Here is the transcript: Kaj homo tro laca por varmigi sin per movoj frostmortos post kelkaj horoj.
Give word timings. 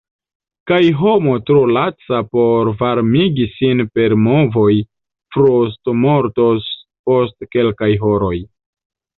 Kaj 0.69 0.77
homo 1.01 1.33
tro 1.49 1.57
laca 1.77 2.21
por 2.37 2.71
varmigi 2.79 3.47
sin 3.59 3.85
per 3.99 4.15
movoj 4.23 4.73
frostmortos 5.37 6.73
post 7.11 7.51
kelkaj 7.57 7.93
horoj. 8.07 8.37